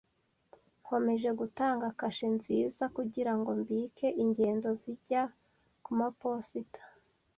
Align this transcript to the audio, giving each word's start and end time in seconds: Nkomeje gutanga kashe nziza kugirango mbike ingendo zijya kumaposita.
Nkomeje 0.81 1.29
gutanga 1.39 1.85
kashe 1.99 2.27
nziza 2.37 2.83
kugirango 2.95 3.49
mbike 3.61 4.07
ingendo 4.23 4.69
zijya 4.81 5.21
kumaposita. 5.83 6.81